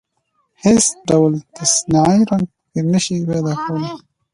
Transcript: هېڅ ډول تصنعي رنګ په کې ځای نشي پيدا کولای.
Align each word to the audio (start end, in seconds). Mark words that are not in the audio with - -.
هېڅ 0.63 0.83
ډول 1.07 1.33
تصنعي 1.55 2.21
رنګ 2.29 2.45
په 2.53 2.57
کې 2.71 2.79
ځای 2.83 2.85
نشي 2.91 3.15
پيدا 3.29 3.53
کولای. 3.63 3.91